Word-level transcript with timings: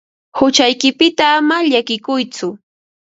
Huchaykipita 0.37 1.23
ama 1.37 1.57
llakikuytsu. 1.71 2.47